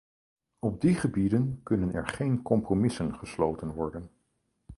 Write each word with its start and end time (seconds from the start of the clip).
Op 0.59 0.81
die 0.81 0.95
gebieden 0.95 1.59
kunnen 1.63 1.93
er 1.93 2.07
geen 2.07 2.41
compromissen 2.41 3.15
gesloten 3.17 3.73
worden. 3.73 4.09